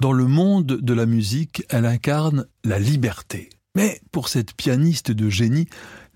[0.00, 3.50] Dans le monde de la musique, elle incarne la liberté.
[3.74, 5.66] Mais pour cette pianiste de génie,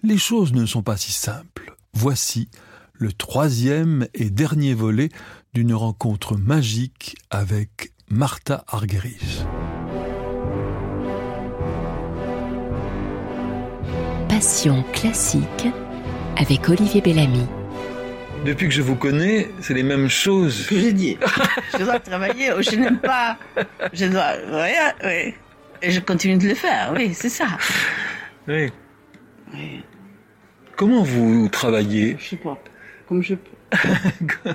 [0.05, 1.75] les choses ne sont pas si simples.
[1.92, 2.49] Voici
[2.92, 5.08] le troisième et dernier volet
[5.53, 9.42] d'une rencontre magique avec Martha Argerich.
[14.28, 15.66] Passion classique
[16.36, 17.48] avec Olivier Bellamy.
[18.45, 20.66] Depuis que je vous connais, c'est les mêmes choses.
[20.66, 21.16] Que j'ai dit.
[21.79, 23.38] je dois travailler, je n'aime pas.
[23.92, 24.32] Je dois.
[24.51, 25.34] rien, oui.
[25.80, 27.46] Et je continue de le faire, oui, c'est ça.
[28.48, 28.73] Oui.
[30.77, 32.16] Comment vous travaillez?
[32.18, 32.59] Je sais pas.
[33.09, 33.70] Comme je peux.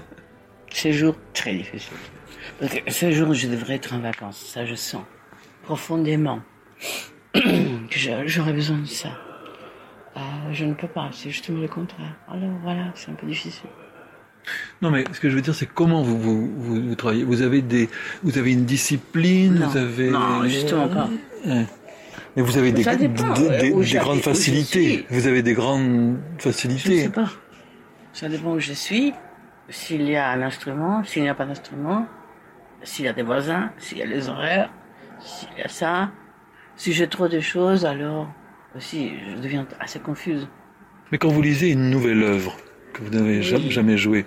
[0.73, 1.97] Ces jours très difficiles.
[2.59, 4.51] Parce que ce jour, je devrais être en vacances.
[4.53, 5.03] Ça, je sens
[5.63, 6.41] profondément
[7.33, 9.09] que j'aurais besoin de ça.
[10.47, 12.15] Euh, je ne peux pas, c'est justement le contraire.
[12.27, 13.69] Alors voilà, c'est un peu difficile.
[14.81, 17.23] Non, mais ce que je veux dire, c'est comment vous, vous, vous, travaillez?
[17.23, 17.89] Vous avez des,
[18.23, 20.09] vous avez une discipline non, vous avez...
[20.09, 21.09] non justement pas.
[21.45, 25.05] Mais vous avez des, des, des, grandes facilités.
[25.09, 26.89] Vous avez des grandes facilités.
[26.89, 27.31] Je ne sais pas.
[28.13, 29.13] Ça dépend où je suis.
[29.69, 32.05] S'il y a un instrument, s'il n'y a pas d'instrument,
[32.83, 34.69] s'il y a des voisins, s'il y a les horaires,
[35.19, 36.11] s'il y a ça.
[36.75, 38.27] Si j'ai trop de choses, alors
[38.77, 40.47] aussi, je deviens assez confuse.
[41.11, 42.55] Mais quand vous lisez une nouvelle œuvre
[42.93, 44.25] que vous n'avez jamais jouée,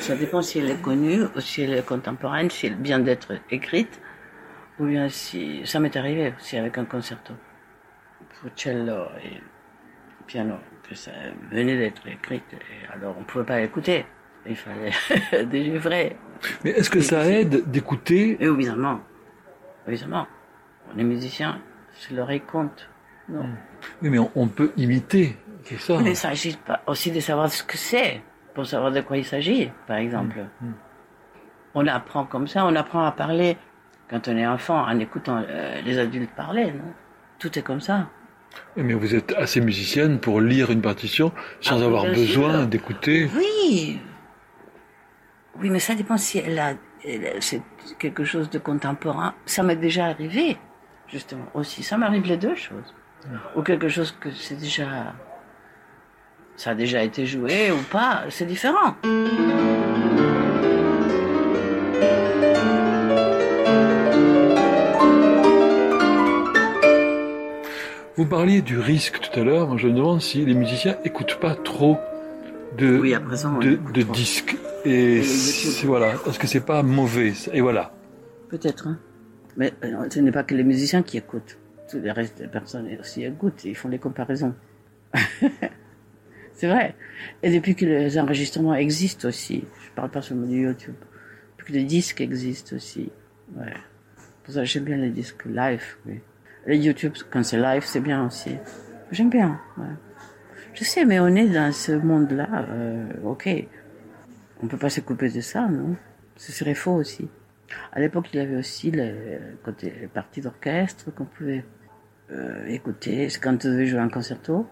[0.00, 3.32] ça dépend si elle est connue ou si elle est contemporaine, si elle vient d'être
[3.50, 4.00] écrite,
[4.78, 7.34] ou bien si ça m'est arrivé aussi avec un concerto
[8.40, 9.40] pour cello et
[10.26, 10.54] piano,
[10.88, 11.12] que ça
[11.50, 14.04] venait d'être écrite, et alors on ne pouvait pas l'écouter.
[14.44, 16.16] Il fallait délivrer.
[16.64, 19.00] Mais est-ce que ça aide d'écouter Évidemment.
[19.86, 20.26] Évidemment.
[20.92, 21.60] On est musicien,
[21.94, 22.88] c'est l'oreille compte.
[23.28, 23.44] Non.
[24.02, 25.98] Oui, mais on, peut imiter, c'est ça.
[26.00, 28.20] Mais il s'agit aussi de savoir ce que c'est,
[28.54, 30.44] pour savoir de quoi il s'agit, par exemple.
[30.60, 30.74] Mm, mm.
[31.74, 33.56] On apprend comme ça, on apprend à parler
[34.10, 36.92] quand on est enfant en écoutant euh, les adultes parler, non?
[37.38, 38.08] Tout est comme ça.
[38.76, 43.30] Mais vous êtes assez musicienne pour lire une partition sans ah, avoir besoin d'écouter.
[43.34, 44.00] Oui.
[45.58, 46.74] Oui, mais ça dépend si elle a,
[47.40, 47.62] c'est
[47.98, 49.34] quelque chose de contemporain.
[49.46, 50.58] Ça m'est déjà arrivé
[51.12, 51.82] justement, aussi.
[51.82, 52.94] Ça m'arrive les deux choses.
[53.54, 55.14] Ou quelque chose que c'est déjà.
[56.56, 58.96] Ça a déjà été joué ou pas, c'est différent.
[68.16, 69.78] Vous parliez du risque tout à l'heure.
[69.78, 71.98] Je me demande si les musiciens écoutent pas trop
[72.76, 74.56] de, oui, à présent, de, de disques.
[74.84, 77.32] Et, Et voilà, parce que c'est pas mauvais.
[77.52, 77.92] Et voilà.
[78.48, 78.88] Peut-être.
[78.88, 78.98] Hein.
[79.56, 81.58] Mais euh, ce n'est pas que les musiciens qui écoutent.
[81.90, 84.54] Tous les restes des personnes aussi écoutent, ils font des comparaisons.
[86.54, 86.94] c'est vrai.
[87.42, 90.94] Et depuis que les enregistrements existent aussi, je parle pas seulement du YouTube,
[91.58, 93.10] depuis que les disques existent aussi.
[93.56, 93.74] Ouais.
[94.44, 95.96] Pour ça, j'aime bien les disques live.
[96.66, 98.56] Les YouTube, quand c'est live, c'est bien aussi.
[99.10, 99.60] J'aime bien.
[100.74, 102.66] Je sais, mais on est dans ce monde-là.
[102.70, 103.48] Euh, ok.
[104.62, 105.96] On peut pas se couper de ça, non?
[106.36, 107.28] Ce serait faux aussi.
[107.92, 111.64] À l'époque, il y avait aussi les, côté, les parties d'orchestre qu'on pouvait
[112.30, 113.28] euh, écouter.
[113.40, 114.66] Quand vous devez jouer un concerto,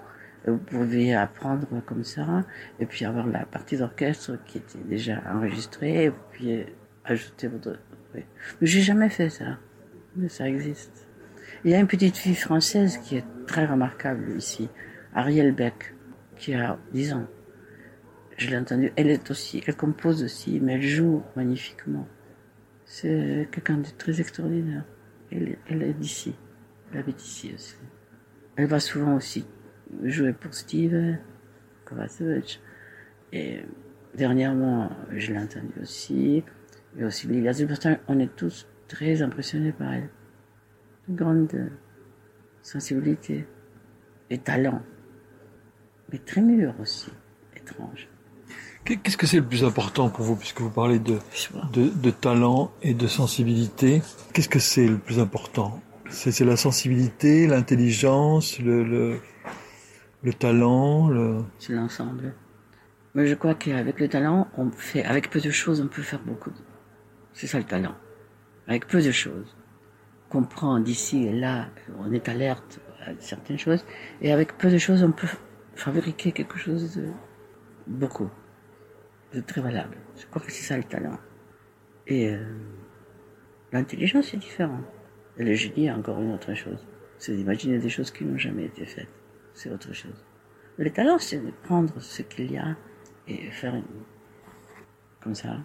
[0.46, 2.44] vous pouviez apprendre comme ça,
[2.78, 6.64] et puis avoir la partie d'orchestre qui était déjà enregistrée, et puis
[7.04, 7.78] ajouter votre...
[8.14, 8.24] Oui.
[8.60, 9.58] Mais j'ai jamais fait ça,
[10.16, 11.06] mais ça existe.
[11.64, 14.68] Il y a une petite fille française qui est très remarquable ici,
[15.14, 15.94] Ariel Beck,
[16.36, 17.26] qui a 10 ans.
[18.38, 18.92] Je l'ai entendue.
[18.96, 22.08] Elle est aussi, elle compose aussi, mais elle joue magnifiquement.
[22.92, 24.82] C'est quelqu'un de très extraordinaire.
[25.30, 26.34] Elle, est d'ici.
[26.90, 27.76] Elle habite ici aussi.
[28.56, 29.46] Elle va souvent aussi
[30.02, 31.16] jouer pour Steve
[31.84, 32.60] Kovacevic.
[33.32, 33.60] Et
[34.16, 36.42] dernièrement, je l'ai entendu aussi.
[36.98, 37.52] Et aussi Lilia
[38.08, 40.10] On est tous très impressionnés par elle.
[41.08, 41.70] Une grande
[42.60, 43.46] sensibilité
[44.30, 44.82] et talent.
[46.10, 47.12] Mais très mûr aussi.
[47.54, 48.08] Étrange.
[48.84, 51.18] Qu'est-ce que c'est le plus important pour vous, puisque vous parlez de,
[51.74, 54.02] de, talent et de sensibilité?
[54.32, 55.80] Qu'est-ce que c'est le plus important?
[56.08, 59.20] C'est la sensibilité, l'intelligence, le, le,
[60.22, 61.44] le, talent le...
[61.58, 62.34] C'est l'ensemble.
[63.14, 66.20] Mais je crois qu'avec le talent, on fait, avec peu de choses, on peut faire
[66.20, 66.50] beaucoup.
[67.32, 67.94] C'est ça le talent.
[68.66, 69.56] Avec peu de choses.
[70.30, 71.68] Qu'on prend d'ici et là,
[71.98, 73.84] on est alerte à certaines choses.
[74.20, 75.28] Et avec peu de choses, on peut
[75.76, 77.08] fabriquer quelque chose de
[77.86, 78.30] beaucoup
[79.32, 79.96] c'est très valable.
[80.16, 81.18] Je crois que c'est ça le talent.
[82.06, 82.44] Et euh,
[83.72, 84.80] l'intelligence, c'est différent.
[85.36, 86.86] Et le génie, encore une autre chose.
[87.18, 89.08] C'est d'imaginer des choses qui n'ont jamais été faites.
[89.54, 90.24] C'est autre chose.
[90.76, 92.76] Le talent, c'est de prendre ce qu'il y a
[93.28, 93.74] et faire
[95.22, 95.58] comme ça.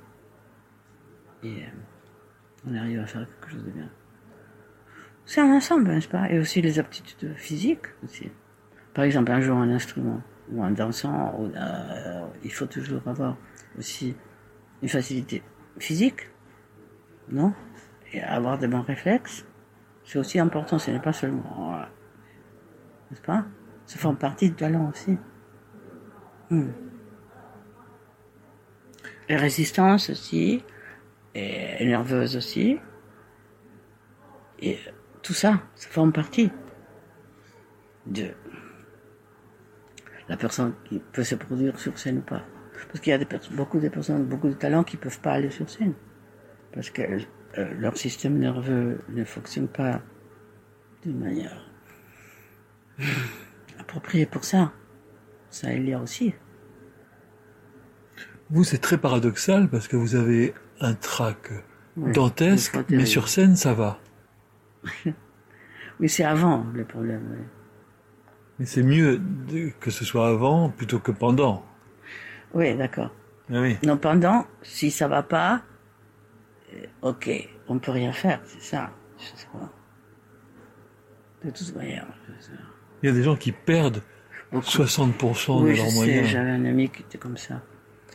[1.44, 3.90] Et euh, on arrive à faire quelque chose de bien.
[5.26, 6.30] C'est un ensemble, n'est-ce pas?
[6.30, 8.30] Et aussi les aptitudes physiques aussi.
[8.94, 10.22] Par exemple, un jouant un instrument
[10.52, 13.38] ou un dansant, euh, il faut toujours avoir
[13.78, 14.16] aussi
[14.82, 15.42] une facilité
[15.80, 16.30] physique,
[17.30, 17.54] non?
[18.14, 19.46] Et avoir des bons réflexes,
[20.04, 21.80] c'est aussi important, ce n'est pas seulement...
[23.10, 23.46] N'est-ce pas?
[23.86, 25.18] Ça fait partie du talent aussi.
[26.50, 26.70] Hmm.
[29.28, 30.64] Et résistance aussi,
[31.34, 32.80] et nerveuse aussi.
[34.60, 34.78] Et
[35.22, 36.52] tout ça, ça forme partie
[38.06, 38.32] de
[40.30, 42.44] la personne qui peut se produire sur scène ou pas.
[42.88, 45.34] Parce qu'il y a des beaucoup de personnes, beaucoup de talents qui ne peuvent pas
[45.34, 45.94] aller sur scène.
[46.74, 50.02] Parce que euh, leur système nerveux ne fonctionne pas
[51.04, 51.70] d'une manière
[53.80, 54.74] appropriée pour ça.
[55.50, 56.34] Ça, il y a aussi.
[58.50, 61.52] Vous, c'est très paradoxal parce que vous avez un trac
[61.96, 64.00] dantesque, mais sur scène, ça va.
[66.00, 67.48] oui, c'est avant le problème.
[68.60, 69.22] Mais c'est mieux
[69.80, 71.66] que ce soit avant plutôt que pendant.
[72.54, 73.12] Oui, d'accord.
[73.52, 73.78] Ah oui.
[73.84, 75.62] Non, pendant, si ça va pas,
[76.74, 77.30] euh, ok,
[77.68, 78.92] on peut rien faire, c'est ça.
[79.20, 79.70] Je sais pas.
[81.44, 82.08] De toute manière.
[83.04, 84.02] Il y a des gens qui perdent
[84.54, 86.28] 60% de leurs moyens.
[86.28, 87.62] J'avais un ami qui était comme ça.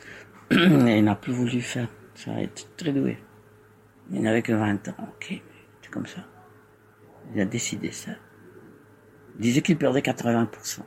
[0.50, 1.88] il n'a plus voulu faire.
[2.14, 3.18] Ça a été très doué.
[4.10, 4.94] Il n'avait que 20 ans.
[4.98, 5.40] Ok,
[5.80, 6.22] c'est comme ça.
[7.34, 8.12] Il a décidé ça.
[9.40, 10.80] Il disait qu'il perdait 80%.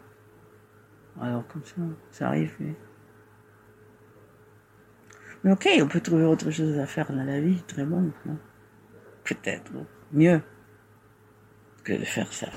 [1.19, 1.73] Alors comme ça,
[2.11, 2.55] ça arrive.
[5.44, 8.11] Mais, ok, on peut trouver autre chose à faire dans la vie, très bon.
[9.23, 9.71] Peut-être
[10.11, 10.39] mieux
[11.83, 12.50] que de faire ça.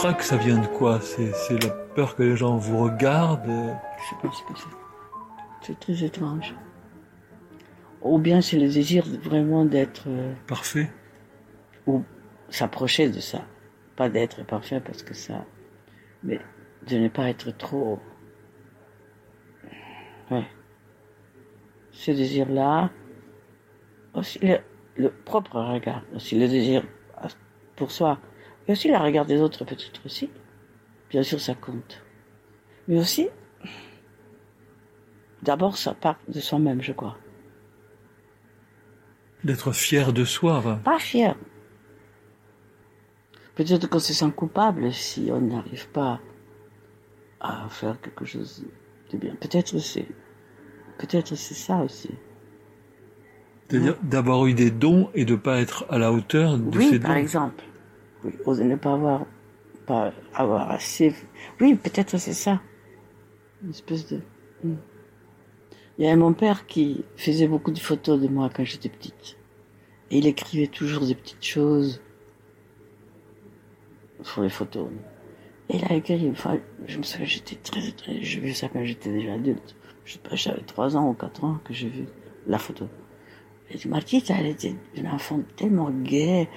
[0.00, 4.16] Trac, ça vient de quoi C'est la peur que les gens vous regardent Je sais
[4.22, 4.76] pas ce que c'est.
[5.60, 6.54] C'est très étrange.
[8.00, 10.04] Ou bien c'est le désir vraiment d'être...
[10.06, 10.90] Euh, parfait
[11.86, 12.02] Ou
[12.48, 13.42] s'approcher de ça.
[13.96, 15.44] Pas d'être parfait parce que ça...
[16.22, 16.40] Mais
[16.88, 18.00] de ne pas être trop...
[20.30, 20.46] Ouais.
[21.90, 22.88] Ce désir-là,
[24.14, 24.40] aussi
[24.96, 26.84] le propre regard, aussi le désir
[27.76, 28.18] pour soi
[28.68, 30.30] et aussi la regard des autres peut-être aussi.
[31.10, 32.02] Bien sûr, ça compte.
[32.86, 33.28] Mais aussi,
[35.42, 37.16] d'abord, ça part de soi-même, je crois.
[39.44, 40.80] D'être fier de soi.
[40.84, 41.34] Pas fier.
[43.54, 46.20] Peut-être qu'on se sent coupable si on n'arrive pas
[47.40, 48.64] à faire quelque chose
[49.12, 49.34] de bien.
[49.34, 50.06] Peut-être c'est,
[50.98, 52.10] peut-être c'est ça aussi.
[53.68, 56.98] C'est-à-dire d'avoir eu des dons et de ne pas être à la hauteur de ces
[56.98, 57.06] dons.
[57.06, 57.64] par exemple.
[58.24, 59.26] Oui, oser ne pas avoir,
[59.86, 61.14] pas avoir assez.
[61.60, 62.60] Oui, peut-être c'est ça.
[63.62, 64.20] Une espèce de.
[64.64, 64.76] Hmm.
[65.98, 69.36] Il y a mon père qui faisait beaucoup de photos de moi quand j'étais petite.
[70.10, 72.00] Et il écrivait toujours des petites choses
[74.22, 74.88] sur les photos.
[75.68, 78.84] Et il a écrit, enfin, je me souviens, j'étais très, très, j'ai vu ça quand
[78.84, 79.76] j'étais déjà adulte.
[80.04, 82.06] Je sais pas, j'avais trois ans ou quatre ans que j'ai vu
[82.46, 82.88] la photo.
[83.70, 86.48] Et ma petite, elle était une enfant tellement gaie,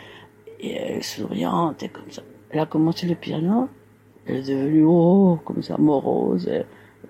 [0.64, 2.24] et elle souriante et comme ça.
[2.50, 3.70] Elle a commencé le piano,
[4.26, 6.50] elle est devenue oh, comme ça, morose,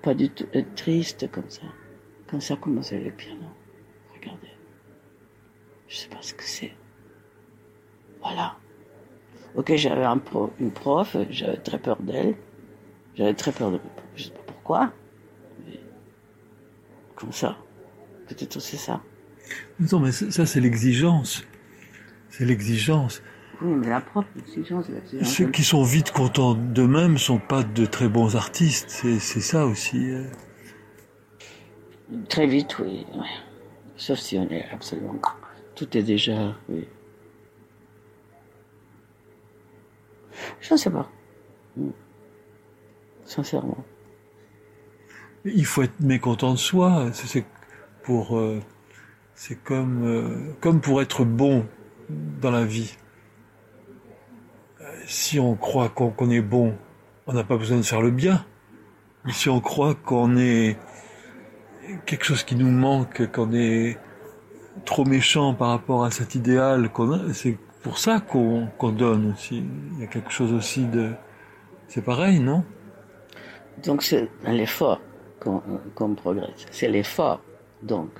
[0.02, 0.46] pas du tout
[0.76, 1.62] triste comme ça.
[2.28, 3.46] Comme ça a commencé le piano.
[4.14, 4.48] Regardez.
[5.88, 6.72] Je sais pas ce que c'est.
[8.20, 8.56] Voilà.
[9.54, 12.34] Ok, j'avais une prof, j'avais très peur d'elle.
[13.14, 13.78] J'avais très peur de
[14.16, 14.92] Je sais pas pourquoi.
[17.14, 17.56] Comme ça.
[18.26, 19.00] Peut-être c'est ça.
[19.78, 21.44] Non, mais ça, c'est l'exigence.
[22.30, 23.22] C'est l'exigence.
[23.64, 24.86] La propre exigence,
[25.22, 28.90] Ceux qui sont vite contents d'eux-mêmes sont pas de très bons artistes.
[28.90, 30.10] C'est, ça aussi.
[30.10, 30.24] Euh.
[32.28, 33.06] Très vite, oui.
[33.96, 35.14] Sauf si on est absolument.
[35.74, 36.54] Tout est déjà.
[36.68, 36.86] Oui.
[40.60, 41.08] Je ne sais pas.
[41.76, 41.90] Hmm.
[43.24, 43.82] Sincèrement.
[45.46, 47.10] Il faut être mécontent de soi.
[47.12, 47.46] C'est
[48.02, 48.36] pour.
[48.36, 48.60] Euh,
[49.34, 51.66] c'est comme, euh, comme pour être bon
[52.42, 52.96] dans la vie
[55.06, 56.76] si on croit qu'on est bon,
[57.26, 58.44] on n'a pas besoin de faire le bien.
[59.24, 60.76] Mais si on croit qu'on est
[62.06, 63.98] quelque chose qui nous manque, qu'on est
[64.84, 66.90] trop méchant par rapport à cet idéal,
[67.32, 69.64] c'est pour ça qu'on donne aussi.
[69.92, 71.12] Il y a quelque chose aussi de...
[71.88, 72.64] C'est pareil, non?
[73.82, 75.00] Donc c'est un effort
[75.40, 76.66] qu'on progresse.
[76.70, 77.40] C'est l'effort,
[77.82, 78.10] donc.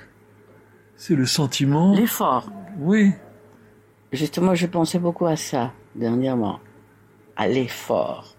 [0.96, 1.94] C'est le sentiment.
[1.94, 2.50] L'effort.
[2.78, 3.12] Oui.
[4.12, 6.60] Justement, je pensais beaucoup à ça dernièrement,
[7.36, 8.36] à l'effort.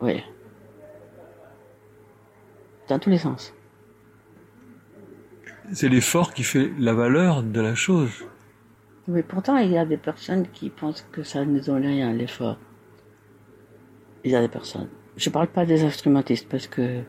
[0.00, 0.22] Oui.
[2.88, 3.54] Dans tous les sens.
[5.72, 8.24] C'est l'effort qui fait la valeur de la chose.
[9.06, 12.58] Mais pourtant, il y a des personnes qui pensent que ça ne donne rien, l'effort.
[14.24, 14.88] Il y a des personnes.
[15.16, 17.02] Je ne parle pas des instrumentistes parce que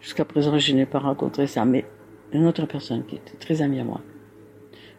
[0.00, 1.84] jusqu'à présent, je n'ai pas rencontré ça, mais
[2.32, 4.00] une autre personne qui était très amie à moi,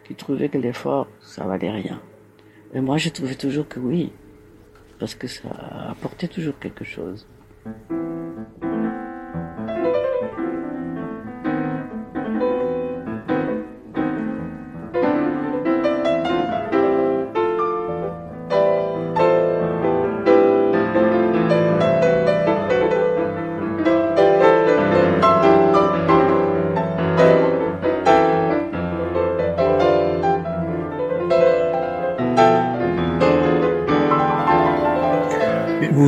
[0.04, 2.00] qui trouvait que l'effort, ça valait rien.
[2.74, 4.12] Et moi, je trouvais toujours que oui,
[4.98, 5.48] parce que ça
[5.90, 7.26] apportait toujours quelque chose.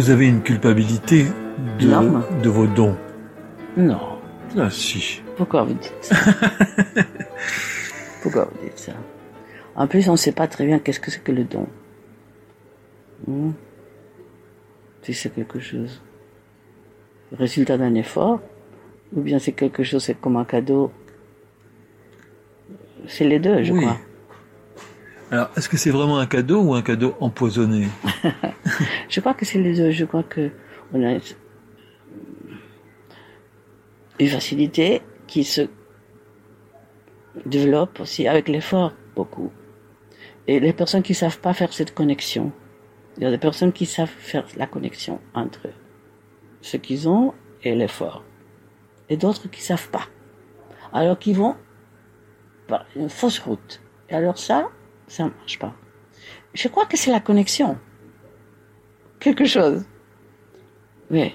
[0.00, 1.26] Vous avez une culpabilité
[1.78, 2.97] de, de vos dons
[3.76, 4.00] Non.
[4.57, 5.21] Ah si.
[5.37, 6.16] Pourquoi vous dites ça?
[8.23, 8.92] Pourquoi vous dites ça?
[9.76, 11.66] En plus, on ne sait pas très bien qu'est-ce que c'est que le don.
[13.26, 13.50] Hmm?
[15.02, 16.00] Si c'est quelque chose,
[17.33, 18.40] le résultat d'un effort,
[19.14, 20.90] ou bien c'est quelque chose, c'est comme un cadeau.
[23.07, 23.99] C'est les deux, je crois.
[25.30, 27.88] Alors, est-ce que c'est vraiment un cadeau ou un cadeau empoisonné?
[29.08, 29.92] Je crois que c'est les deux.
[29.92, 30.50] Je crois que
[30.92, 31.20] on a
[34.18, 35.68] une facilité qui se
[37.46, 39.52] développe aussi avec l'effort, beaucoup.
[40.49, 42.50] Et les personnes qui savent pas faire cette connexion,
[43.16, 45.68] il y a des personnes qui savent faire la connexion entre
[46.60, 48.25] ce qu'ils ont et l'effort.
[49.08, 50.08] Et d'autres qui savent pas.
[50.92, 51.54] Alors qu'ils vont
[52.66, 53.80] par une fausse route.
[54.08, 54.68] Et alors ça,
[55.11, 55.75] ça ne marche pas.
[56.55, 57.76] Je crois que c'est la connexion.
[59.19, 59.85] Quelque chose.
[61.11, 61.33] Oui.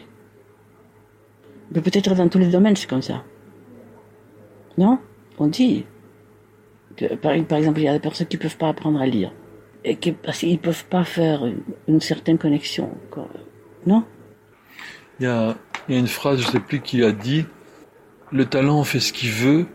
[1.71, 3.23] Mais peut-être dans tous les domaines, c'est comme ça.
[4.77, 4.97] Non?
[5.37, 5.85] On dit.
[6.95, 9.33] Que, par, exemple, il y a des personnes qui ne peuvent pas apprendre à lire.
[9.83, 11.45] Et qui, parce qu'ils ne peuvent pas faire
[11.87, 12.89] une, certaine connexion.
[13.85, 14.05] Non?
[15.19, 15.55] Il y, a,
[15.89, 17.45] il y a une phrase, je ne sais plus qui a dit
[18.31, 19.67] Le talent fait ce qu'il veut,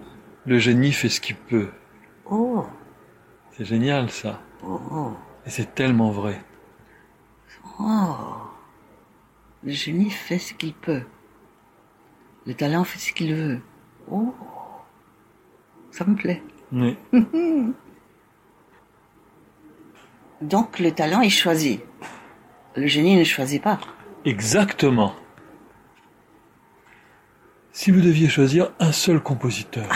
[0.46, 1.68] le génie fait ce qu'il peut.
[2.24, 2.64] Oh
[3.60, 4.40] c'est génial ça.
[4.66, 5.12] Oh.
[5.44, 6.42] Et c'est tellement vrai.
[7.78, 8.16] Oh.
[9.62, 11.02] Le génie fait ce qu'il peut.
[12.46, 13.60] Le talent fait ce qu'il veut.
[14.10, 14.34] Oh.
[15.90, 16.42] Ça me plaît.
[16.72, 16.96] Oui.
[20.40, 21.80] Donc le talent est choisi.
[22.76, 23.78] Le génie ne choisit pas.
[24.24, 25.14] Exactement.
[27.72, 29.84] Si vous deviez choisir un seul compositeur.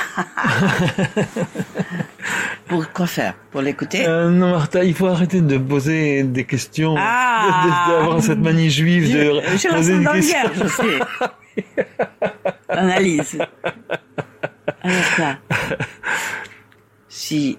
[2.69, 3.35] Pour quoi faire?
[3.51, 4.07] Pour l'écouter?
[4.07, 9.13] Euh, Non, Martha, il faut arrêter de poser des questions, ah d'avoir cette manie juive
[9.13, 10.51] de je, poser des questions.
[10.55, 11.63] je sais.
[12.69, 13.39] Analyse.
[14.83, 15.35] Alors
[17.09, 17.59] si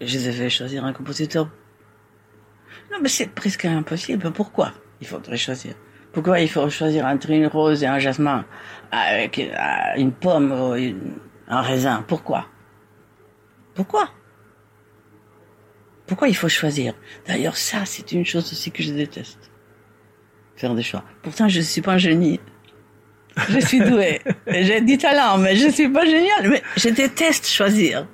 [0.00, 1.48] je devais choisir un compositeur,
[2.90, 4.30] non, mais c'est presque impossible.
[4.32, 5.74] Pourquoi il faudrait choisir?
[6.12, 8.44] Pourquoi il faut choisir entre une rose et un jasmin
[8.90, 9.50] avec euh,
[9.96, 10.74] une pomme ou
[11.48, 12.04] un raisin?
[12.06, 12.46] Pourquoi?
[13.74, 14.10] Pourquoi?
[16.06, 16.94] Pourquoi il faut choisir?
[17.26, 19.50] D'ailleurs, ça, c'est une chose aussi que je déteste.
[20.56, 21.04] Faire des choix.
[21.22, 22.40] Pourtant, je ne suis pas un génie.
[23.48, 24.20] Je suis doué.
[24.46, 26.50] J'ai du talent, mais je ne suis pas génial.
[26.50, 28.06] Mais je déteste choisir.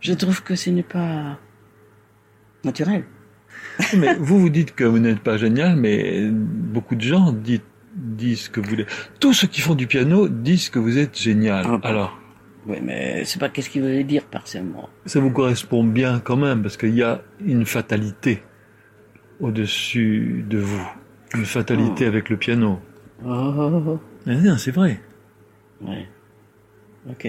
[0.00, 1.38] Je trouve que ce n'est pas
[2.64, 3.04] naturel.
[3.96, 8.60] mais vous, vous dites que vous n'êtes pas génial, mais beaucoup de gens disent, que
[8.60, 8.88] vous l'êtes.
[9.18, 11.64] Tous ceux qui font du piano disent que vous êtes génial.
[11.66, 12.19] Ah Alors
[12.66, 14.46] oui, mais c'est pas qu'est-ce qu'il veut dire par.
[14.46, 18.42] Ça vous correspond bien quand même, parce qu'il y a une fatalité
[19.40, 20.86] au-dessus de vous.
[21.34, 22.08] Une fatalité oh.
[22.08, 22.80] avec le piano.
[23.24, 23.98] Oh.
[24.26, 25.00] Ah, c'est vrai.
[25.80, 26.06] Oui.
[27.08, 27.28] Ok.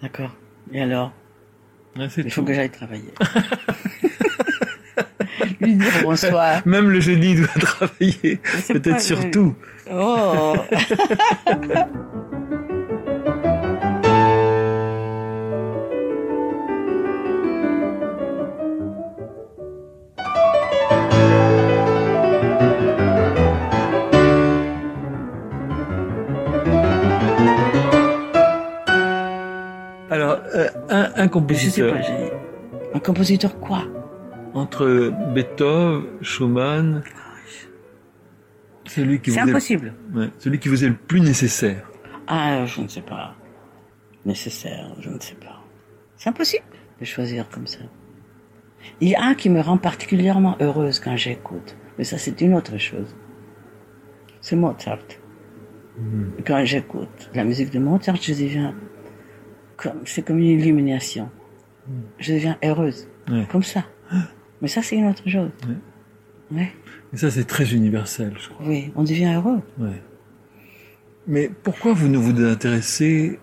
[0.00, 0.34] D'accord.
[0.72, 1.12] Et alors?
[1.98, 3.12] Ah, Il faut que j'aille travailler.
[5.60, 6.62] Lui dire bonsoir.
[6.66, 8.40] Même le génie doit travailler.
[8.68, 9.54] Peut-être surtout.
[9.90, 10.54] Oh
[31.16, 31.96] un, compositeur.
[32.94, 33.84] Un compositeur quoi?
[34.54, 37.02] Entre Beethoven, Schumann.
[38.86, 39.94] Celui qui C'est vous est- impossible.
[40.14, 41.90] ouais, celui qui vous est le plus nécessaire.
[42.28, 43.34] Ah, je ne sais pas.
[44.24, 45.60] Nécessaire, je ne sais pas.
[46.16, 46.64] C'est impossible
[47.00, 47.80] de choisir comme ça.
[49.00, 51.76] Il y a un qui me rend particulièrement heureuse quand j'écoute.
[51.98, 53.14] Mais ça, c'est une autre chose.
[54.40, 54.98] C'est Mozart.
[56.46, 58.74] Quand j'écoute la musique de Mozart, je deviens
[60.04, 61.30] c'est comme une illumination.
[62.18, 63.08] Je deviens heureuse.
[63.30, 63.46] Ouais.
[63.50, 63.84] Comme ça.
[64.62, 65.50] Mais ça, c'est une autre chose.
[66.50, 66.72] Ouais.
[67.12, 68.66] Et ça, c'est très universel, je crois.
[68.66, 69.60] Oui, on devient heureux.
[69.78, 70.00] Ouais.
[71.26, 73.38] Mais pourquoi vous ne vous intéressez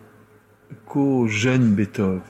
[0.85, 2.21] qu'au jeune Beethoven?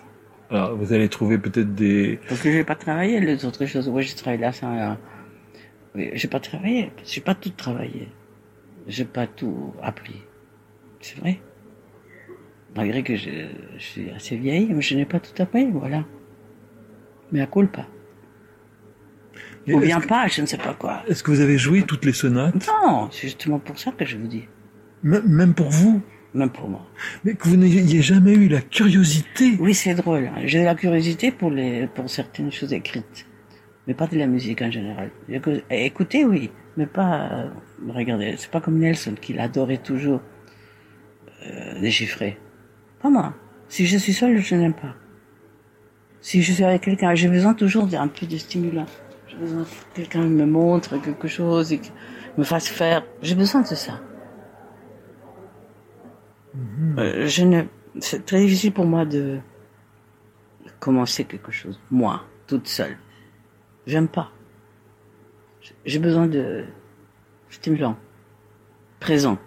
[0.49, 2.19] Alors, vous allez trouver peut-être des...
[2.27, 3.87] Parce que j'ai pas travaillé les autres choses.
[3.89, 4.71] Oui, j'ai travaillé là, ça.
[4.71, 4.95] euh,
[5.95, 6.91] oui, j'ai pas travaillé.
[7.05, 8.07] J'ai pas tout travaillé.
[8.87, 10.21] J'ai pas tout appris.
[10.99, 11.39] C'est vrai?
[12.75, 13.29] Malgré que je,
[13.77, 16.05] je suis assez vieille, mais je n'ai pas tout appris, voilà.
[17.31, 17.47] Mais à.
[19.67, 21.03] Mais Ou bien que- pas, je ne sais pas quoi.
[21.07, 22.67] Est-ce que vous avez joué toutes les sonates?
[22.67, 24.43] Non, c'est justement pour ça que je vous dis.
[25.05, 26.01] M- Même pour vous?
[26.33, 26.85] Même pour moi.
[27.23, 30.31] Mais que vous n'ayez jamais eu la curiosité Oui, c'est drôle.
[30.45, 33.25] J'ai de la curiosité pour les, pour certaines choses écrites.
[33.87, 35.11] Mais pas de la musique en général.
[35.29, 36.49] Écou- Écouter, oui.
[36.75, 37.49] Mais pas, euh,
[37.87, 40.21] regardez, c'est pas comme Nelson qui l'adorait toujours,
[41.45, 42.37] euh, déchiffrer.
[43.03, 43.33] Pas moi.
[43.67, 44.95] Si je suis seule, je n'aime pas.
[46.21, 48.85] Si je suis avec quelqu'un, j'ai besoin toujours d'un peu de stimulant.
[49.27, 51.81] J'ai besoin que quelqu'un me montre quelque chose et
[52.37, 53.03] me fasse faire.
[53.21, 53.99] J'ai besoin de ça.
[56.97, 57.63] Euh, je ne,
[57.99, 59.39] c'est très difficile pour moi de
[60.79, 62.97] commencer quelque chose, moi, toute seule.
[63.85, 64.31] J'aime pas.
[65.85, 66.63] J'ai besoin de
[67.49, 67.97] stimulant,
[68.99, 69.37] présent.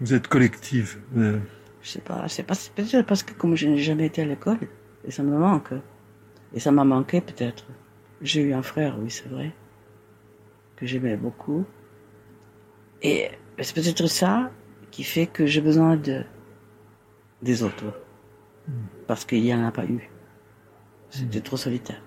[0.00, 1.00] Vous êtes collective.
[1.16, 1.38] euh,
[1.82, 4.58] Je sais pas, c'est pas, peut-être parce que comme je n'ai jamais été à l'école,
[5.04, 5.72] et ça me manque.
[6.52, 7.66] Et ça m'a manqué peut-être.
[8.20, 9.52] J'ai eu un frère, oui, c'est vrai,
[10.76, 11.64] que j'aimais beaucoup.
[13.02, 14.50] Et c'est peut-être ça
[14.90, 16.24] qui fait que j'ai besoin de,
[17.42, 17.84] des autres.
[19.06, 20.10] Parce qu'il n'y en a pas eu.
[21.10, 22.02] C'était trop solitaire.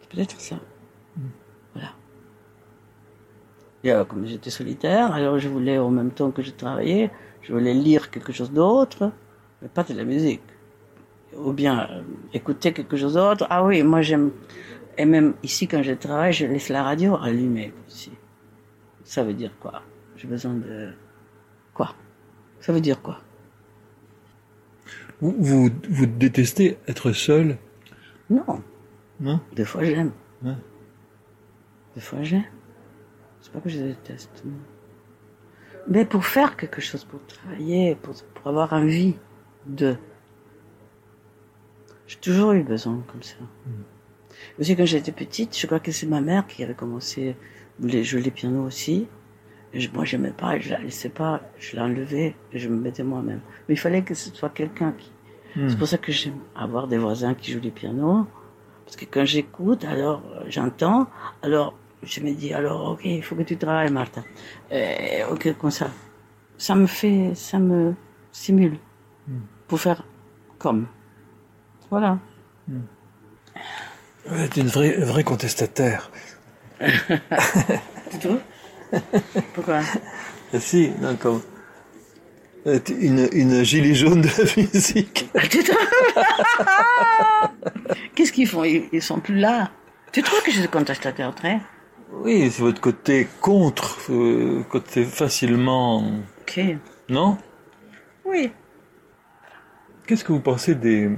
[0.00, 0.60] C'est peut-être ça.
[1.16, 1.30] Voilà.
[3.84, 7.10] Et comme j'étais solitaire, alors je voulais, en même temps que je travaillais,
[7.42, 9.10] je voulais lire quelque chose d'autre,
[9.60, 10.42] mais pas de la musique.
[11.36, 13.46] Ou bien euh, écouter quelque chose d'autre.
[13.50, 14.30] Ah oui, moi j'aime.
[14.98, 18.12] Et même ici, quand je travaille, je laisse la radio allumée aussi.
[19.04, 19.82] Ça veut dire quoi?
[20.16, 20.90] J'ai besoin de.
[21.74, 21.94] Quoi?
[22.60, 23.18] Ça veut dire quoi?
[25.20, 27.56] Vous, vous, vous détestez être seul?
[28.28, 28.62] Non,
[29.20, 29.40] Non?
[29.54, 30.12] Des fois j'aime.
[30.42, 30.56] Ouais.
[31.94, 32.44] Des fois j'aime.
[33.42, 34.44] C'est pas que je déteste.
[35.88, 39.16] Mais pour faire quelque chose, pour travailler, pour, pour avoir envie
[39.66, 39.96] de.
[42.06, 43.36] J'ai toujours eu besoin comme ça.
[44.58, 47.36] Aussi quand j'étais petite, je crois que c'est ma mère qui avait commencé
[47.82, 49.08] à jouer les pianos aussi.
[49.74, 53.02] Et je, moi, j'aimais pas, je la laissais pas, je l'enlevais et je me mettais
[53.02, 53.40] moi-même.
[53.68, 55.10] Mais il fallait que ce soit quelqu'un qui.
[55.56, 55.68] Hmm.
[55.68, 58.26] C'est pour ça que j'aime avoir des voisins qui jouent les pianos.
[58.84, 61.08] Parce que quand j'écoute, alors euh, j'entends,
[61.42, 64.22] alors je me dis, alors ok, il faut que tu travailles, Martha.
[64.72, 65.90] Euh, ok, comme ça.
[66.58, 67.94] Ça me fait, ça me
[68.32, 68.78] stimule
[69.68, 70.04] pour faire
[70.58, 70.86] comme.
[71.90, 72.18] Voilà.
[74.26, 76.10] Vous êtes une vraie, vraie contestataire.
[76.80, 78.40] Tu trouves?
[79.54, 79.80] Pourquoi?
[80.52, 81.40] Ah, si, non, comme...
[83.00, 85.28] Une, une gilet jaune de la musique.
[85.50, 86.14] Tu trouves?
[88.14, 88.62] Qu'est-ce qu'ils font?
[88.64, 89.70] Ils, ils sont plus là.
[90.12, 91.58] Tu trouves que je suis contestataire très?
[92.12, 96.04] Oui, c'est votre côté contre, euh, côté facilement...
[96.42, 96.60] Ok.
[97.08, 97.38] Non?
[98.24, 98.52] Oui.
[100.06, 101.10] Qu'est-ce que vous pensez des,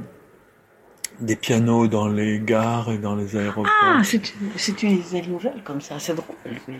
[1.20, 3.72] des pianos dans les gares et dans les aéroports?
[3.82, 6.36] Ah, c'est une, idée nouvelle comme ça, c'est drôle,
[6.68, 6.76] oui.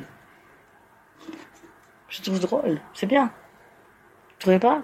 [2.08, 3.24] Je trouve drôle, c'est bien.
[3.24, 4.82] Vous trouvez pas?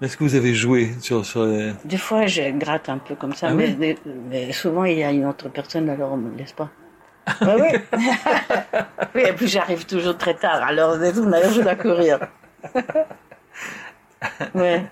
[0.00, 1.72] Est-ce que vous avez joué sur, sur les...
[1.84, 3.96] Des fois, je gratte un peu comme ça, Ah mais, oui
[4.28, 6.70] mais souvent, il y a une autre personne, alors on me laisse pas.
[7.26, 7.78] Ah oui
[9.14, 12.18] Oui, et puis j'arrive toujours très tard, alors des tout, d'ailleurs, je dois courir.
[14.54, 14.84] ouais.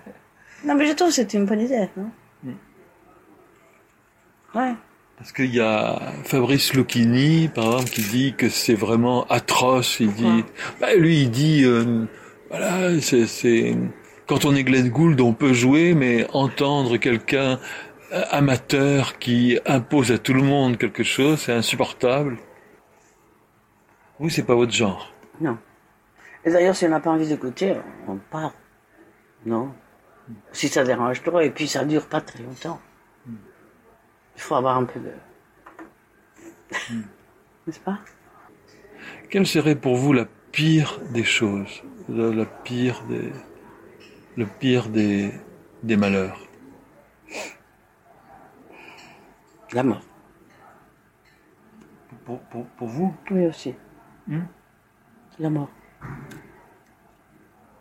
[0.65, 2.09] Non, mais je trouve que c'est une bonne idée, non
[4.55, 4.73] Ouais.
[5.17, 9.99] Parce qu'il y a Fabrice Lucchini, par exemple, qui dit que c'est vraiment atroce.
[9.99, 10.43] Il dit,
[10.79, 12.05] bah, lui, il dit, euh,
[12.49, 13.75] voilà, c'est, c'est,
[14.27, 17.59] quand on est Glenn Gould, on peut jouer, mais entendre quelqu'un
[18.13, 22.37] amateur qui impose à tout le monde quelque chose, c'est insupportable.
[24.19, 25.11] Oui, c'est pas votre genre.
[25.41, 25.57] Non.
[26.45, 27.75] Et d'ailleurs, si on n'a pas envie d'écouter,
[28.07, 28.53] on part.
[29.45, 29.73] Non.
[30.51, 32.79] Si ça dérange trop, et puis ça dure pas très longtemps.
[33.27, 35.11] Il faut avoir un peu de.
[37.67, 37.99] N'est-ce pas?
[39.29, 43.31] Quelle serait pour vous la pire des choses, la, la pire des,
[44.37, 45.31] le pire des,
[45.81, 46.39] des malheurs?
[49.73, 50.01] La mort.
[52.25, 53.73] pour, pour, pour vous Oui aussi.
[54.27, 54.41] Hmm
[55.39, 55.69] La mort.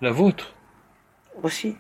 [0.01, 0.55] La vôtre
[1.43, 1.77] Aussi.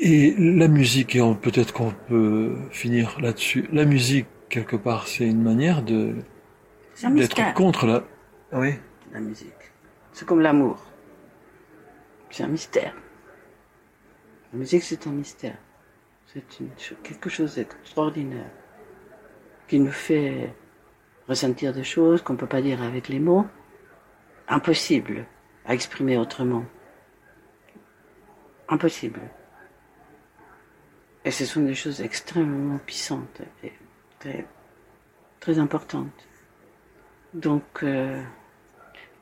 [0.00, 3.68] Et la musique, et on- peut-être qu'on peut finir là-dessus.
[3.72, 6.16] La musique, quelque part, c'est une manière de
[7.02, 7.54] d'être mystère.
[7.54, 8.02] contre la.
[8.52, 8.74] Oui.
[9.12, 9.54] La musique.
[10.12, 10.84] C'est comme l'amour.
[12.30, 12.94] C'est un mystère.
[14.52, 15.56] La musique, c'est un mystère.
[16.26, 16.68] C'est une
[17.02, 18.50] quelque chose d'extraordinaire
[19.70, 20.52] qui nous fait
[21.28, 23.46] ressentir des choses qu'on ne peut pas dire avec les mots,
[24.48, 25.26] impossible
[25.64, 26.64] à exprimer autrement.
[28.68, 29.20] Impossible.
[31.24, 33.72] Et ce sont des choses extrêmement puissantes et
[34.18, 34.44] très,
[35.38, 36.26] très importantes.
[37.32, 38.20] Donc, euh,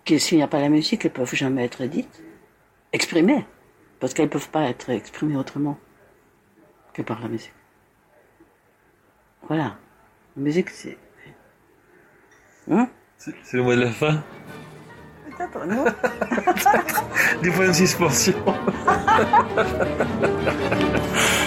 [0.06, 2.22] s'il n'y a pas la musique, elles peuvent jamais être dites,
[2.94, 3.44] exprimées,
[4.00, 5.78] parce qu'elles peuvent pas être exprimées autrement
[6.94, 7.52] que par la musique.
[9.42, 9.76] Voilà.
[10.38, 10.96] Musique, c'est...
[12.70, 14.22] Hein C'est c'est le mot de la fin.
[15.36, 15.84] Peut-être, non
[17.42, 18.34] Des points de suspension.